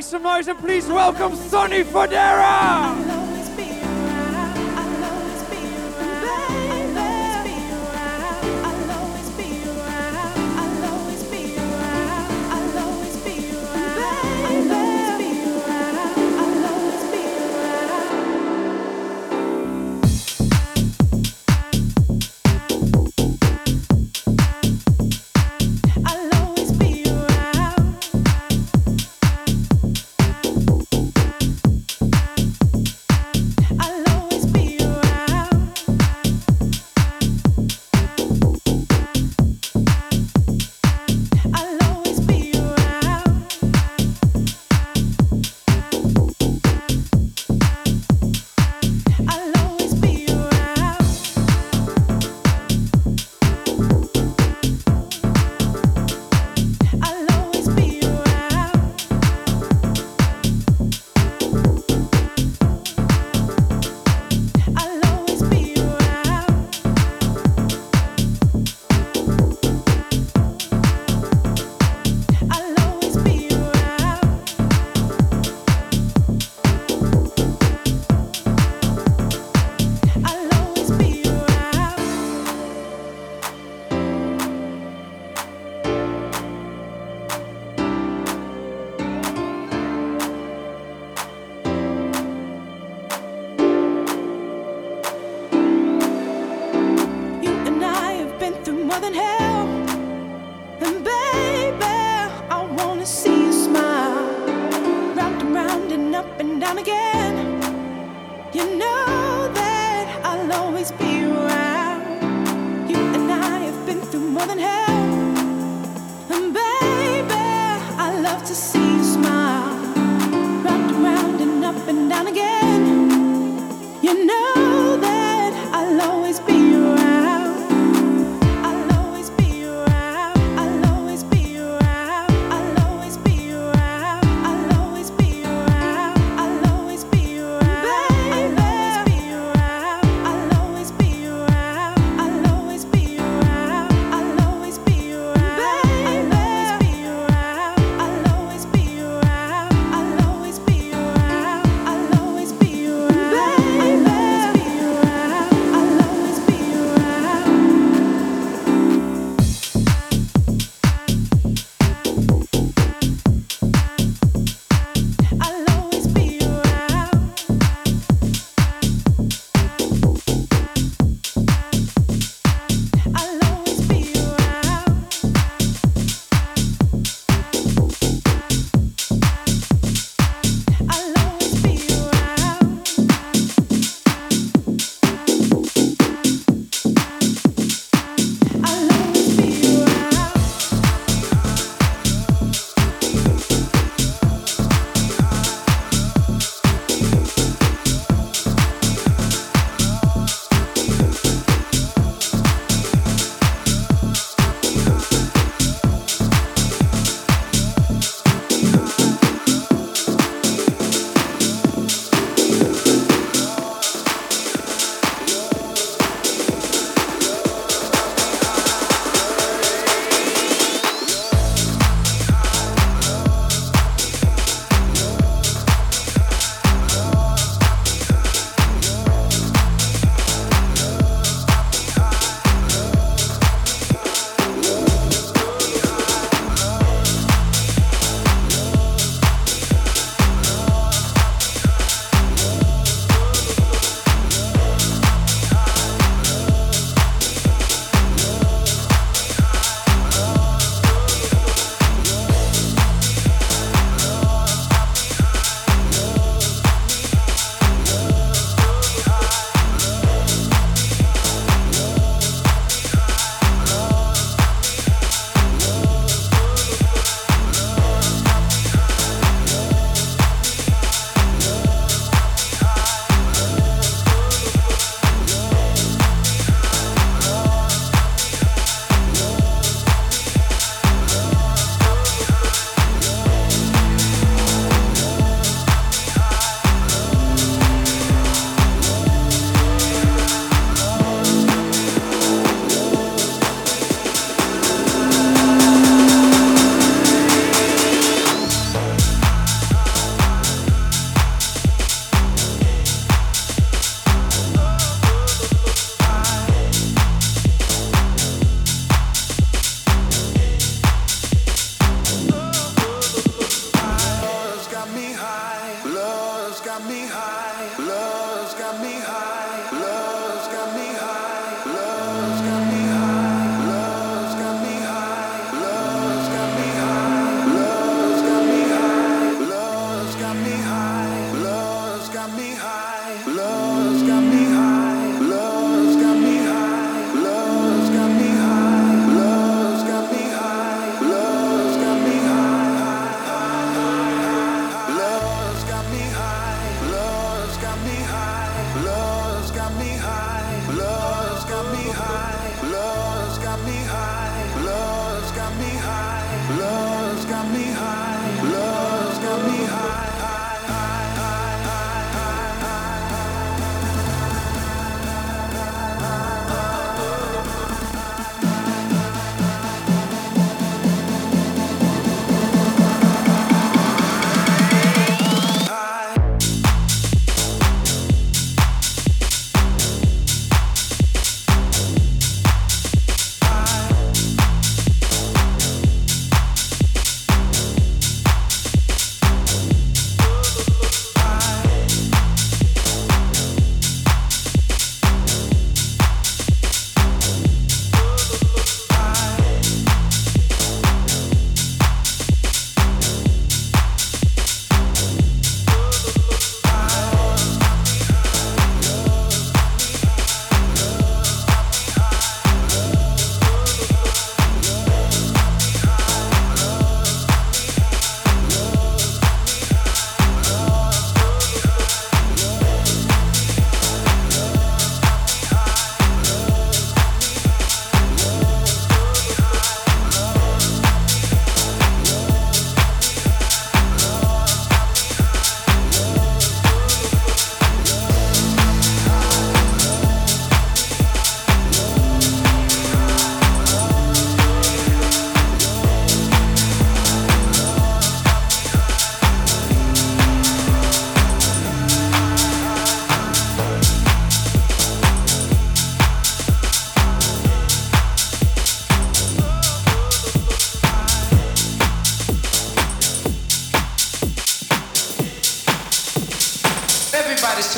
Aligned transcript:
make 0.00 0.06
some 0.06 0.22
noise 0.22 0.48
and 0.48 0.58
please 0.58 0.88
welcome 0.88 1.36
Sonny 1.36 1.84
Fodera! 1.84 2.99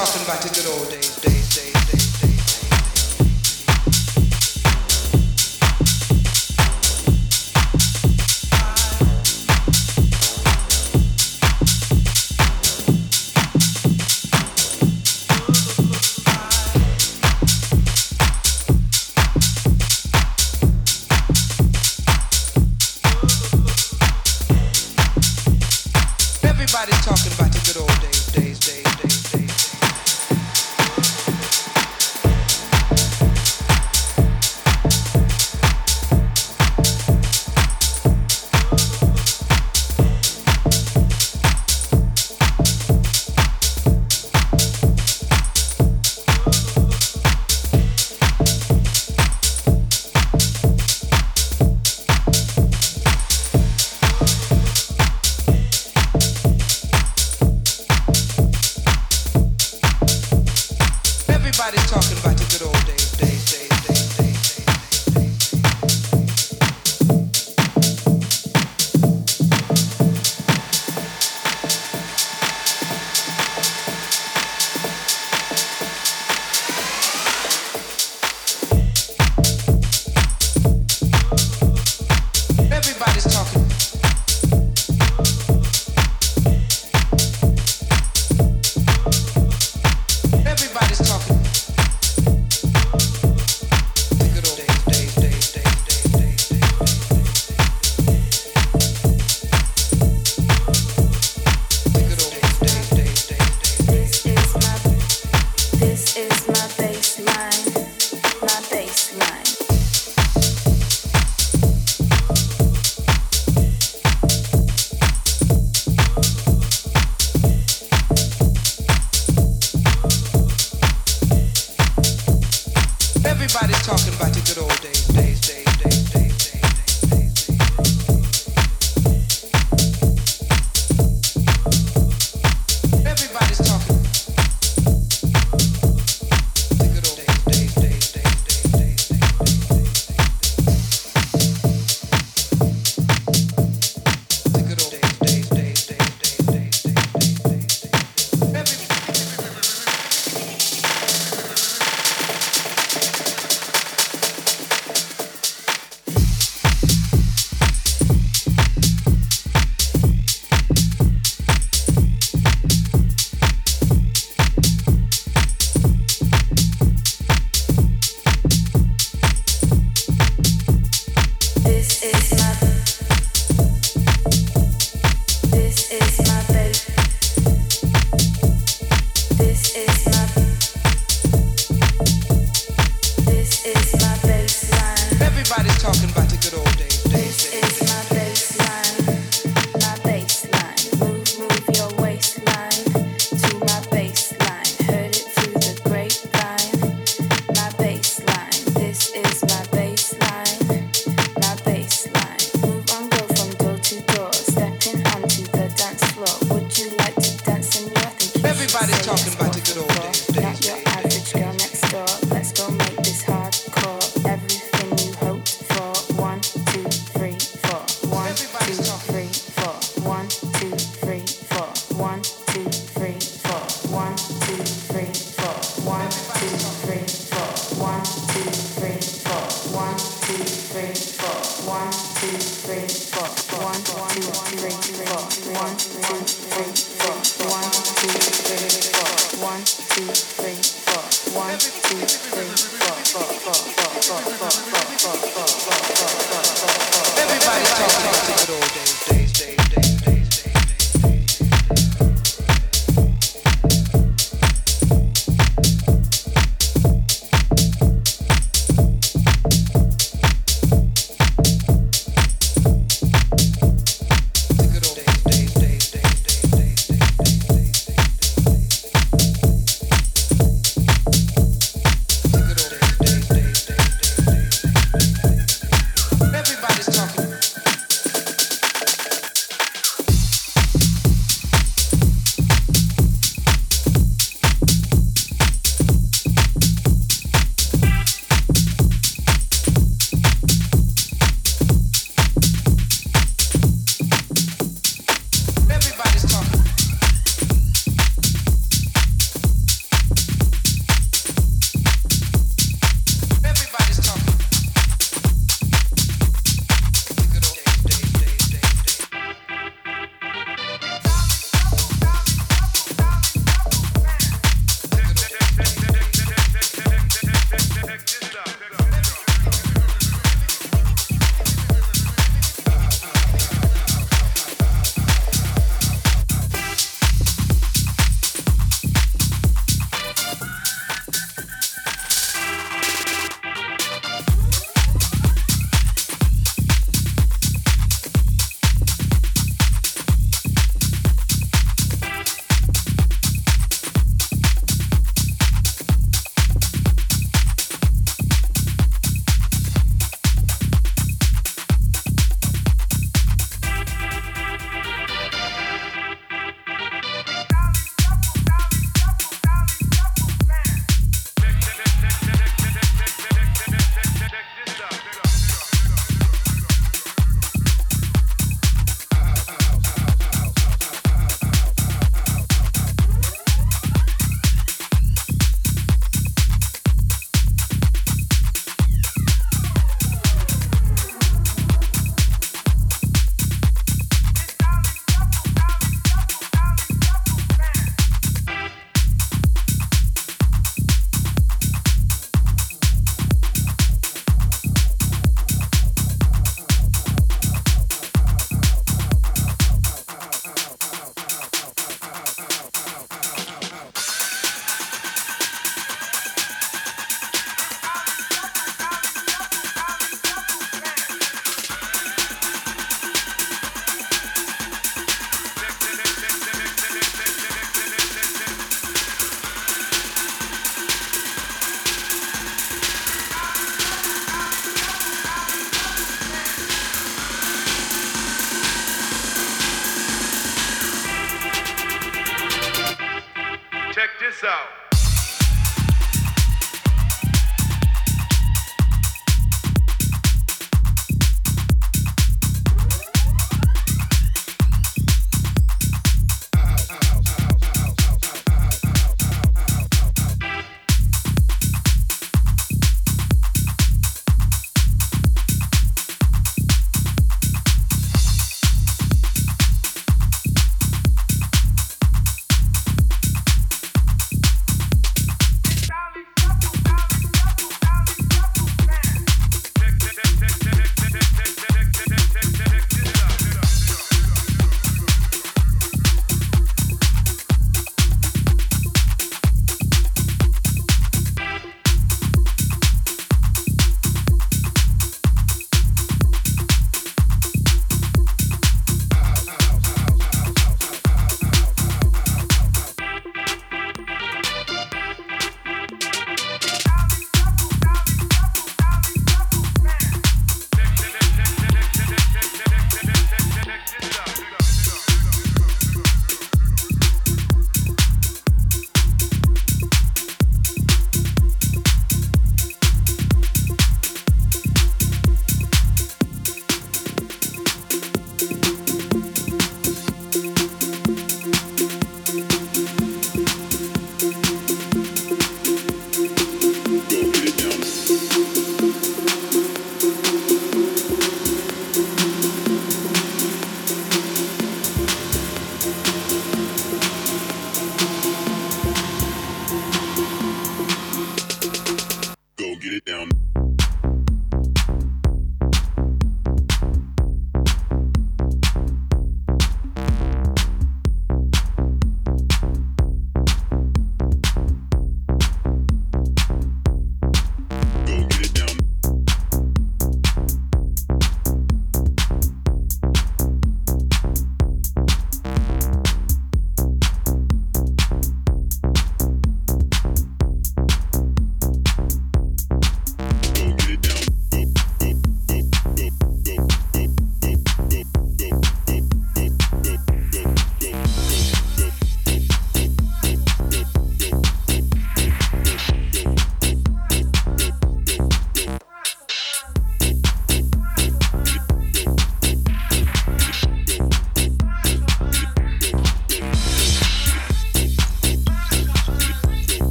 Talking 0.00 0.22
about 0.22 0.40
the 0.40 0.48
good 0.48 0.66
old 0.66 0.88
days, 0.88 0.99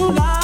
Love. 0.00 0.39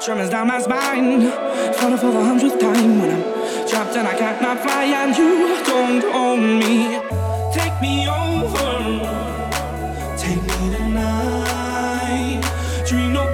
tremors 0.00 0.30
down 0.30 0.46
my 0.46 0.58
spine. 0.60 1.30
Falling 1.74 1.98
for 1.98 2.10
the 2.10 2.24
hundredth 2.24 2.58
time 2.58 3.00
when 3.00 3.10
I'm 3.10 3.68
trapped 3.68 3.96
and 3.96 4.08
I 4.08 4.16
can't 4.16 4.40
not 4.40 4.60
fly, 4.60 4.84
and 4.84 5.16
you 5.16 5.62
don't 5.64 6.04
own 6.04 6.58
me. 6.58 6.98
Take 7.52 7.80
me 7.82 8.08
over, 8.08 8.78
take 10.16 10.42
me 10.42 10.76
tonight. 10.76 12.40
Dream 12.86 13.12
no 13.12 13.29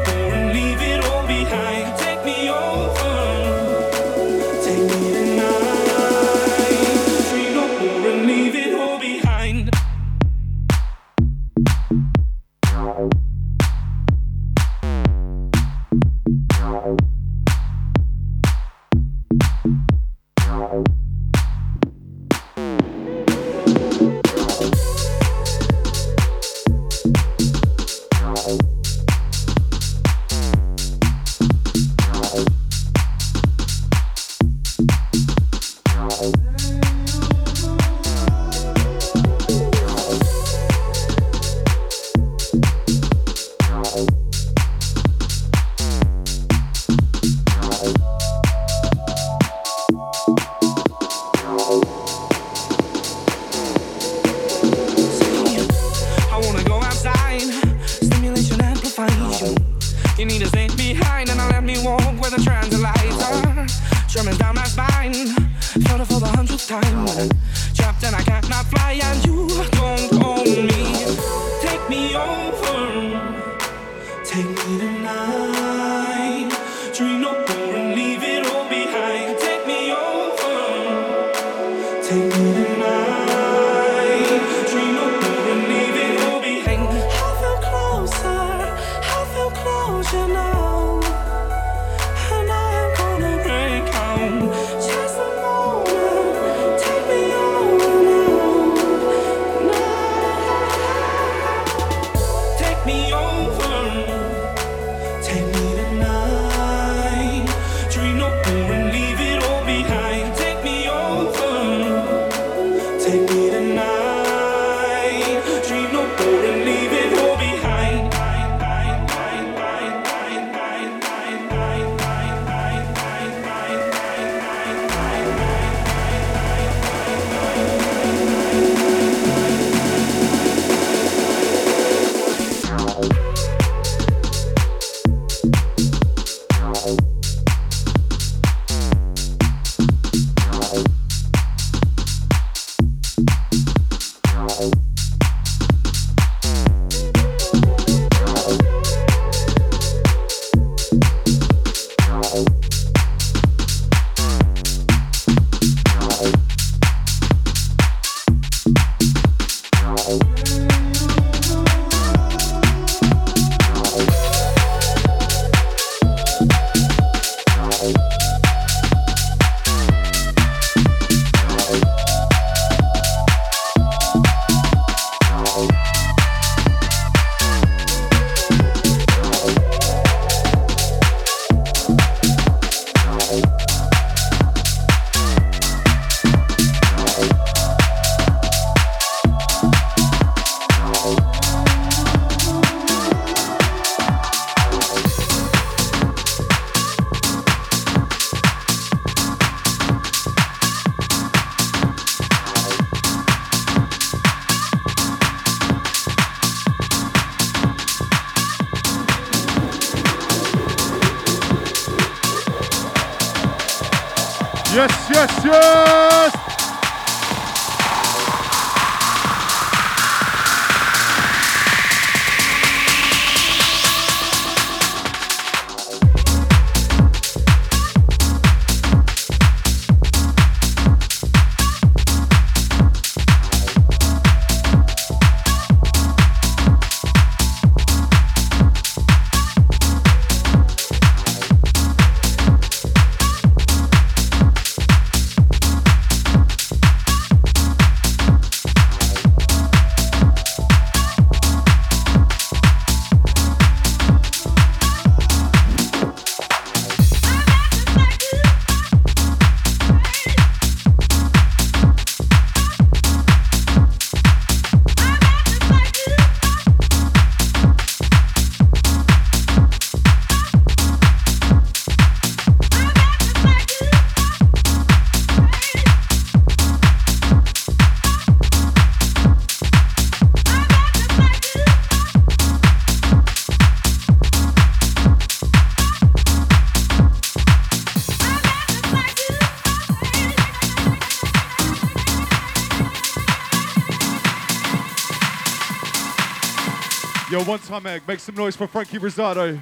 Make 297.82 298.20
some 298.20 298.34
noise 298.34 298.56
for 298.56 298.66
Franky 298.66 298.98
Rizardo. 298.98 299.60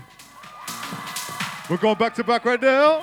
We're 1.69 1.79
going 1.79 1.97
back 1.97 2.15
to 2.15 2.23
back 2.23 2.45
right 2.45 2.63
now. 2.63 3.03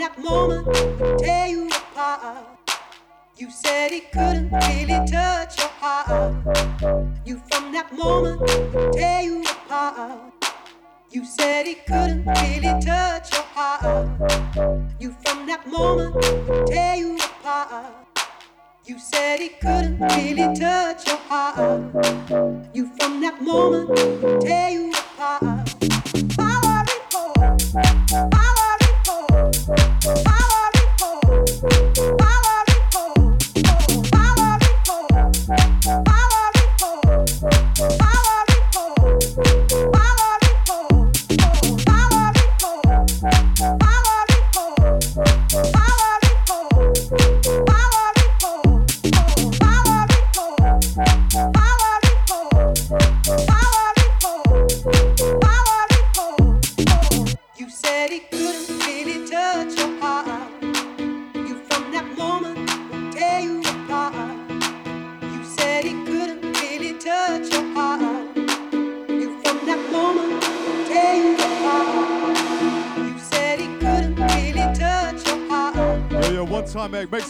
that 0.00 0.18
moment 0.18 0.66
would 0.66 1.18
tear 1.18 1.46
you 1.46 1.68
apart. 1.68 2.58
You 3.36 3.50
said 3.50 3.92
it 3.92 4.10
couldn't 4.12 4.50
really 4.50 5.06
touch 5.06 5.58
your 5.58 5.68
heart. 5.68 6.34
You 7.26 7.42
from 7.50 7.72
that 7.72 7.92
moment 7.92 8.40
would 8.40 8.92
tear 8.94 9.22
you 9.22 9.42
apart. 9.42 10.32
You 11.10 11.24
said 11.24 11.66
it 11.66 11.84
couldn't 11.86 12.24
really 12.24 12.80
touch 12.80 13.32
your 13.32 13.42
heart. 13.54 14.08
You 14.98 15.14
from 15.22 15.46
that 15.46 15.66
moment 15.66 16.14
would 16.14 16.66
tear 16.66 16.96
you 16.96 17.16
apart. 17.16 17.94
You 18.86 18.98
said 18.98 19.40
it 19.40 19.60
couldn't 19.60 20.00
really 20.00 20.54
touch 20.54 21.06
your 21.06 21.18
heart. 21.28 21.94
You 22.74 22.90
from 22.98 23.20
that 23.20 23.42
moment 23.42 23.90
would 23.90 24.40
tear 24.40 24.70
you 24.70 24.92
apart. 24.92 25.79
Fala! 29.76 30.49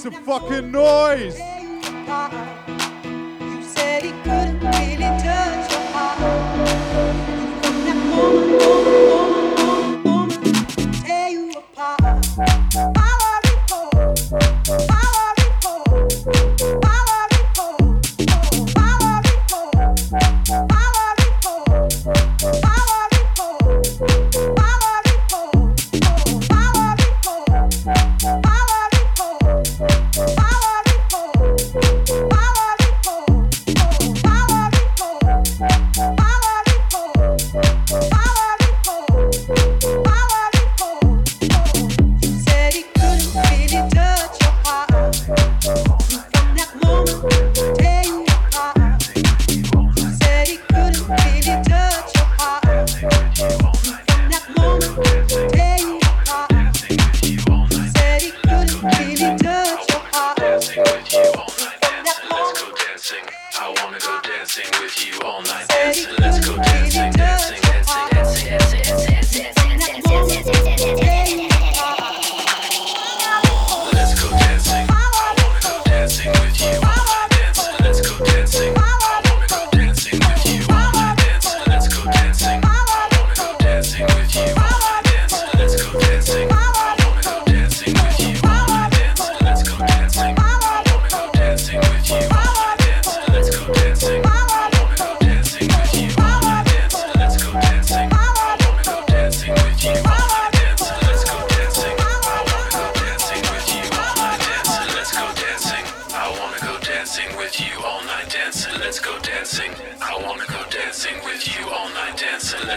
some 0.00 0.12
fucking 0.12 0.70
noise. 0.70 1.59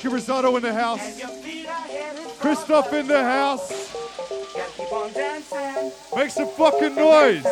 Franky 0.00 0.14
in 0.56 0.62
the 0.62 0.72
house. 0.72 1.20
Cristoph 2.40 2.92
in 2.94 3.06
the 3.06 3.22
house. 3.22 3.94
Make 6.16 6.30
some 6.30 6.48
fucking 6.48 6.94
noise. 6.94 7.44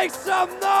Make 0.00 0.14
some 0.14 0.48
noise! 0.60 0.79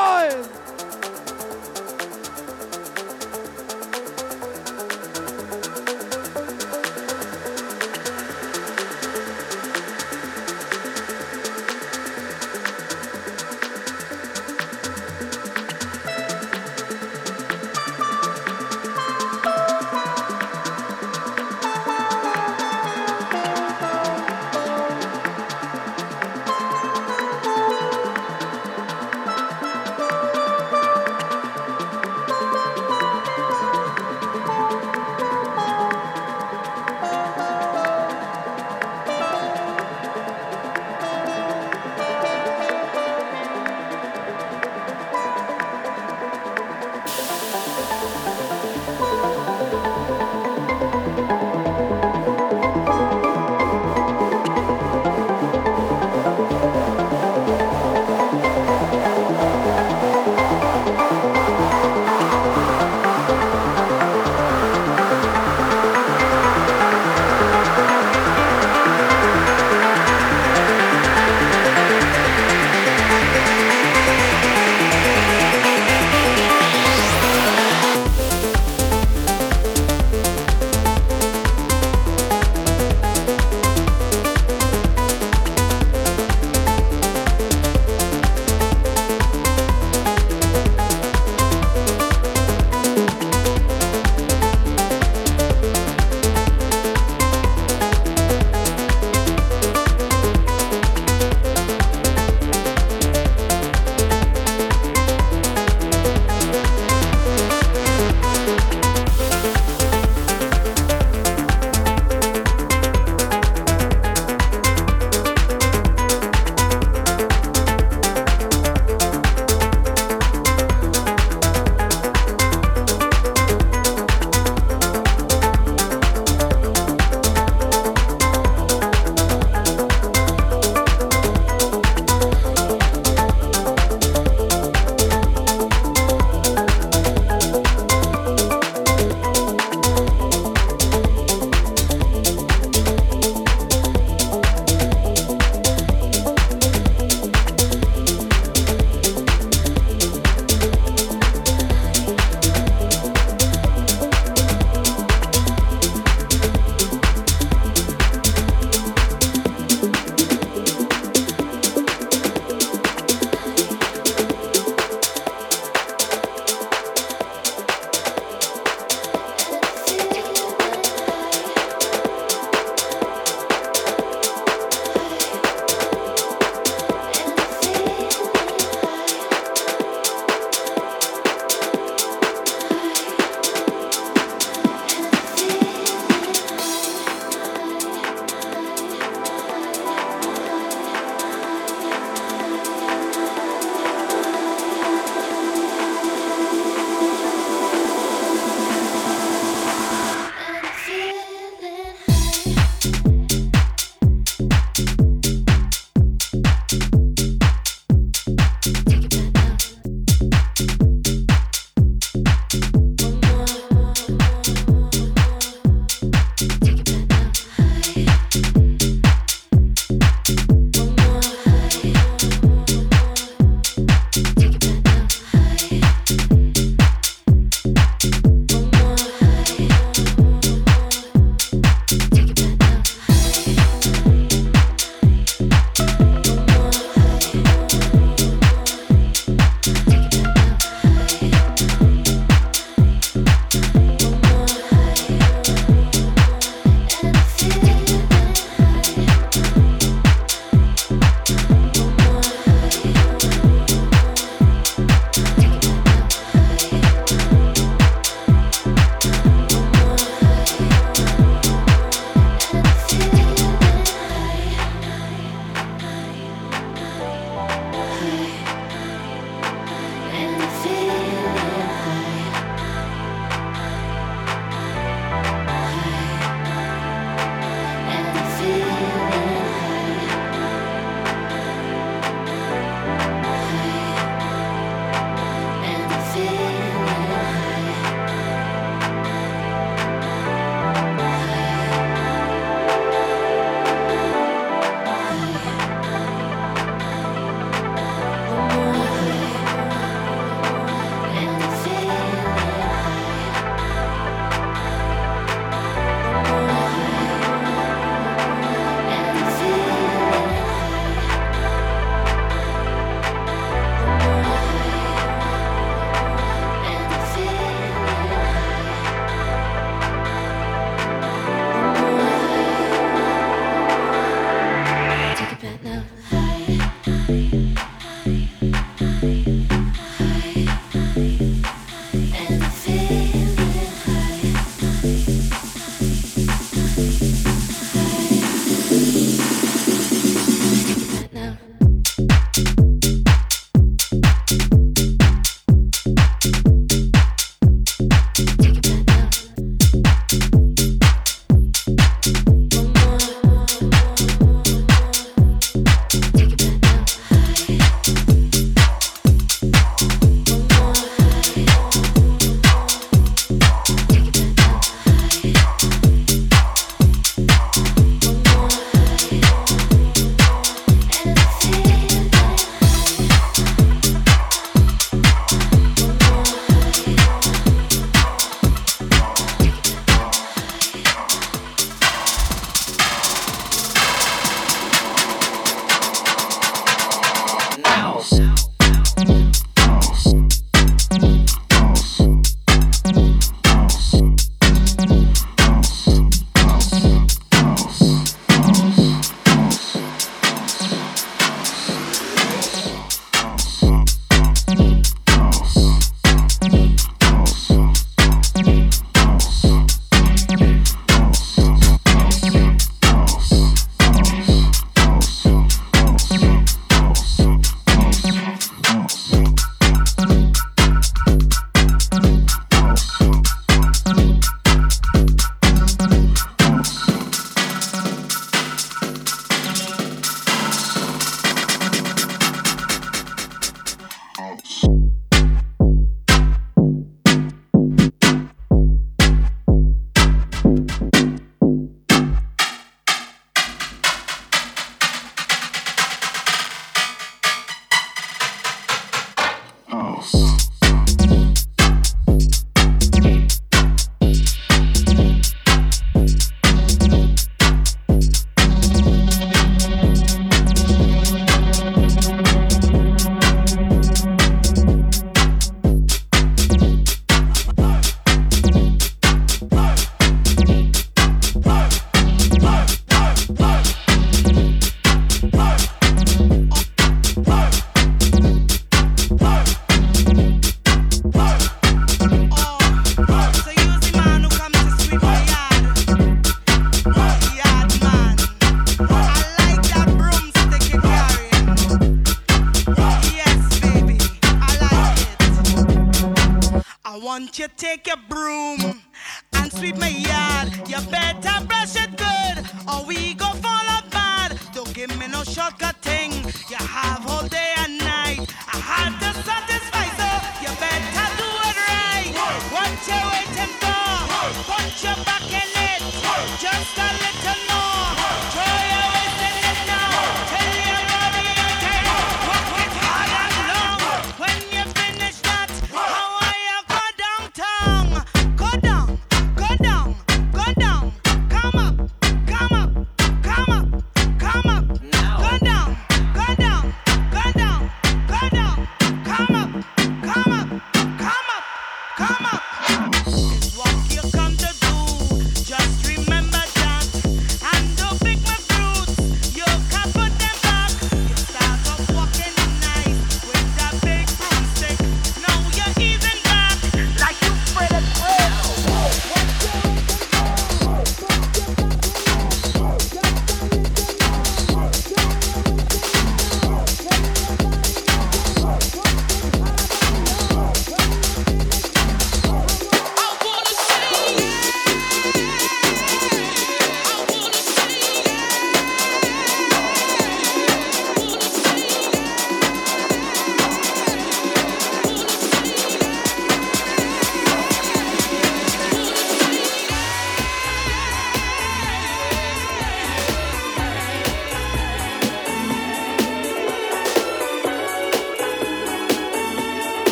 You 497.40 497.48
take 497.56 497.86
your 497.86 497.96
broom 498.06 498.39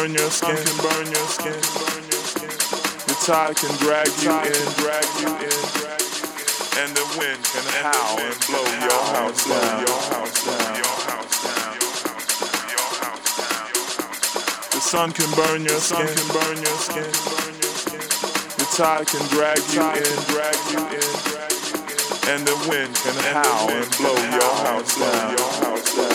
burn 0.00 0.14
your 0.14 0.30
skin, 0.30 0.56
can 0.56 0.76
burn 0.80 1.06
your 1.12 1.28
skin. 1.28 1.60
The 3.04 3.16
tide 3.20 3.56
can 3.56 3.68
drag 3.84 4.08
you 4.24 4.32
in, 4.32 4.64
drag 4.80 5.04
you 5.20 5.28
in, 5.28 5.60
and 6.80 6.90
the 6.96 7.04
wind 7.20 7.44
can 7.44 7.66
howl 7.84 8.16
and 8.16 8.32
blow 8.48 8.64
your 8.80 9.02
house 9.12 9.44
down, 9.44 9.84
your 9.84 10.00
house 10.08 10.40
down, 10.46 10.76
your 10.80 10.96
house 11.04 11.36
down. 11.44 11.76
The 14.72 14.80
sun 14.80 15.12
can 15.12 15.30
burn 15.36 15.64
your 15.68 15.80
skin, 15.80 16.08
can 16.08 16.28
burn 16.32 16.56
your 16.56 16.80
skin. 16.80 17.12
The 18.56 18.66
tide 18.72 19.06
can 19.06 19.24
drag 19.28 19.60
you 19.68 19.84
in, 19.84 20.16
drag 20.32 20.56
you 20.72 20.80
in, 20.96 21.12
and 22.32 22.40
the 22.48 22.56
wind 22.70 22.94
can 23.04 23.16
howl 23.36 23.68
and 23.68 23.90
blow 23.98 24.16
your 24.16 24.54
house 24.64 24.98
down. 24.98 25.36
The 25.36 26.09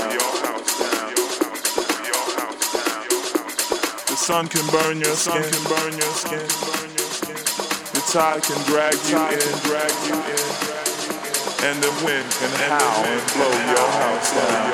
sun 4.25 4.47
can 4.47 4.65
burn 4.73 4.97
your 4.97 5.13
skin, 5.13 5.37
can 5.37 5.63
burn 5.69 5.93
your 5.93 6.13
skin. 6.17 6.41
The 7.93 8.01
tide 8.09 8.41
can 8.41 8.57
drag 8.65 8.97
you 9.05 9.21
in, 9.21 9.53
drag 9.69 9.93
you 10.01 10.17
in, 10.17 10.49
and 11.69 11.77
the 11.77 11.93
wind 12.01 12.25
can 12.33 12.49
howl 12.65 13.05
and 13.05 13.21
blow 13.37 13.53
your 13.53 13.89
house 14.01 14.33
down. 14.33 14.73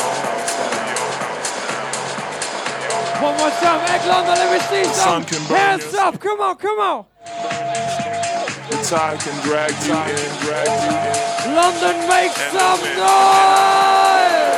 One 3.21 3.35
more 3.35 3.51
time, 3.59 3.83
Egg 3.91 4.07
London, 4.07 4.35
let 4.39 4.53
me 4.53 4.59
see 4.71 4.85
some 4.85 4.95
sun 4.95 5.23
can 5.25 5.45
burn 5.49 5.57
hands 5.57 5.93
up. 5.95 6.17
Come 6.17 6.39
on, 6.39 6.55
come 6.55 6.79
on. 6.79 7.05
The 8.71 8.77
tide 8.87 9.19
can 9.19 9.35
drag 9.43 9.75
you 9.83 9.99
in, 10.15 10.31
drag 10.47 10.67
you 10.79 10.95
in. 10.95 11.55
London, 11.59 12.07
make 12.07 12.31
And 12.39 12.55
some 12.55 12.79
noise. 12.95 14.50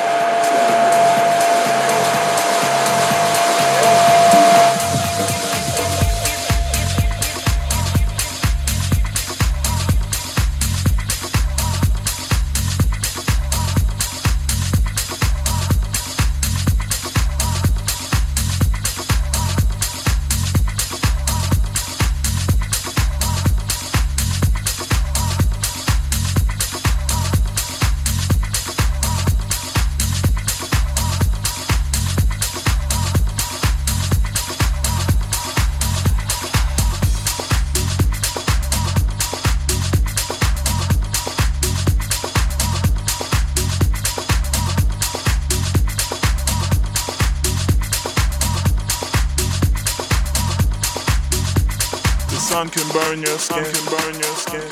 Sun 52.63 52.69
can 52.69 52.93
burn 52.93 53.19
your 53.19 53.37
skin, 53.37 53.63
can 53.63 53.85
burn 53.91 54.13
your 54.15 54.35
skin. 54.35 54.69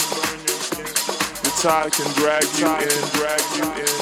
The 1.44 1.52
tide 1.62 1.92
can 1.92 2.08
drag 2.14 2.44
you 2.58 2.68
in, 2.68 3.02
drag 3.20 3.44
you 3.58 3.68
in, 3.84 3.98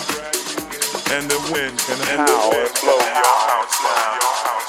and 1.16 1.30
the 1.30 1.40
wind 1.52 1.78
can 1.80 1.98
howl 2.06 2.54
and 2.54 2.74
blow 2.82 2.98
your 2.98 3.36
house 3.50 3.84
down. 3.84 4.69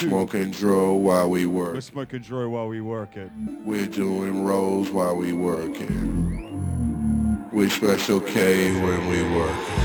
Smoking 0.00 0.50
dro 0.50 0.94
while 0.94 1.28
we 1.28 1.44
work. 1.46 1.74
We're 1.74 1.80
smoking 1.82 2.22
joy 2.22 2.48
while 2.48 2.68
we 2.68 2.80
work 2.80 3.16
it. 3.16 3.30
We're 3.64 3.86
doing 3.86 4.44
rolls 4.44 4.90
while 4.90 5.14
we 5.14 5.32
work 5.32 5.72
it. 5.78 7.52
We 7.52 7.68
special 7.68 8.20
K 8.20 8.72
when 8.80 9.08
we 9.08 9.22
work 9.36 9.79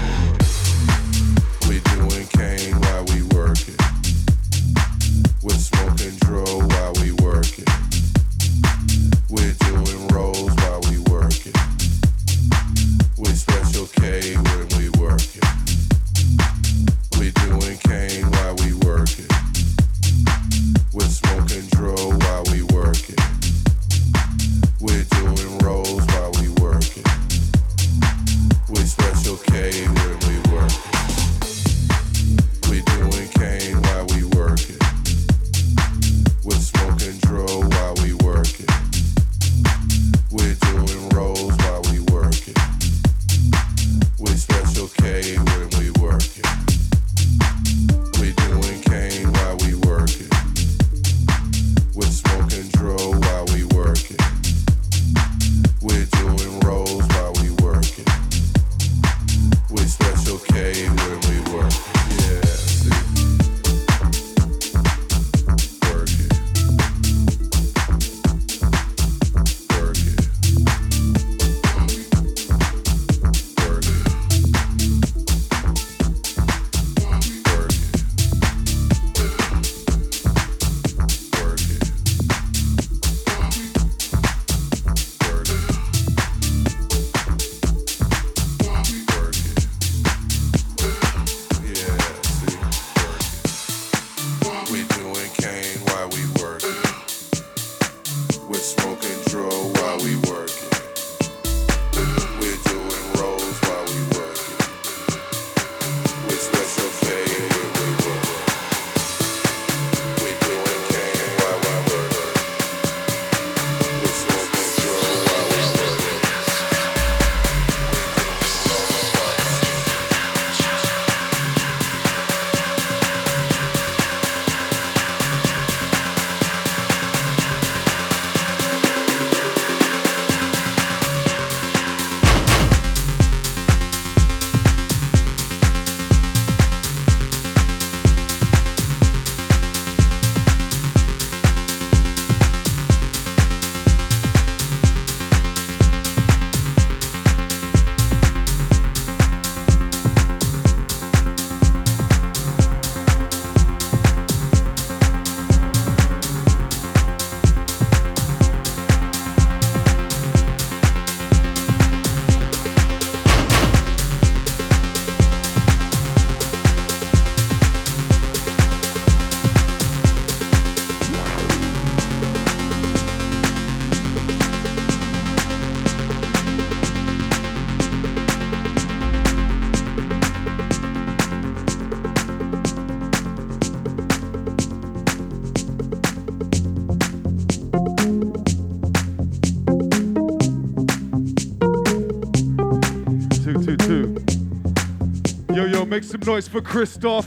Make 195.95 196.03
some 196.03 196.19
noise 196.25 196.45
for 196.45 196.59
Cristoph. 196.59 197.25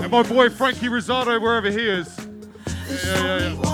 And 0.00 0.10
my 0.10 0.22
boy 0.22 0.48
Franky 0.48 0.86
Rizardo, 0.86 1.38
wherever 1.38 1.70
he 1.70 1.86
is. 1.86 2.08
Yeah, 2.88 3.04
yeah, 3.04 3.54
yeah. 3.62 3.73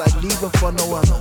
I 0.00 0.20
leave 0.20 0.38
her 0.38 0.48
for 0.50 0.70
no 0.70 0.94
other. 0.94 1.17